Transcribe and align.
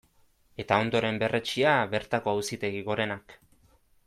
Eta 0.63 0.79
ondoren 0.85 1.19
berretsia 1.25 1.75
bertako 1.93 2.35
Auzitegi 2.37 2.83
Gorenak. 2.89 3.39